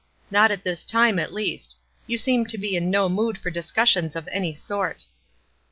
[0.31, 1.75] "Not at this time, at least.
[2.07, 5.05] You seem to be in no mood for discussions of any sort."